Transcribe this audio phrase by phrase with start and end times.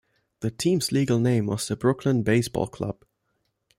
[0.39, 3.05] The team's legal name was the Brooklyn Base Ball Club.